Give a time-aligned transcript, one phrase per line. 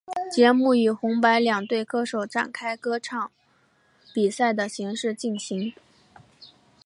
[0.31, 3.29] 节目以红白两队歌手展开歌唱
[4.15, 5.71] 比赛的形式进行。